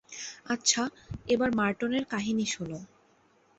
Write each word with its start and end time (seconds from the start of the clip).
আচ্ছা, 0.45 0.83
এবার 1.27 1.49
মার্টনের 1.51 2.03
কাহিনী 2.05 2.45
শোনো। 2.45 2.79